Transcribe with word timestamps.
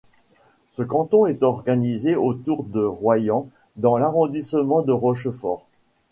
Ce 0.71 0.81
canton 0.81 1.27
est 1.27 1.43
organisé 1.43 2.15
autour 2.15 2.63
de 2.63 2.83
Royan 2.83 3.47
dans 3.75 3.99
l'arrondissement 3.99 4.81
de 4.81 4.91
Rochefort. 4.91 5.67